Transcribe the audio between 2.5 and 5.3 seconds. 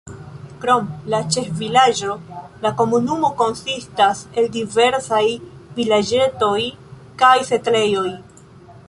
la komunumo konsistas el diversaj